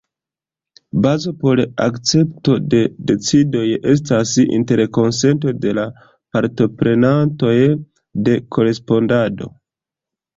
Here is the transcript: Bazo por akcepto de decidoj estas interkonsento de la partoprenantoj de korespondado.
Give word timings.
Bazo 1.01 1.31
por 1.41 1.59
akcepto 1.87 2.55
de 2.71 2.79
decidoj 3.11 3.65
estas 3.91 4.31
interkonsento 4.45 5.53
de 5.65 5.75
la 5.79 5.83
partoprenantoj 6.39 7.53
de 8.29 8.39
korespondado. 8.57 9.51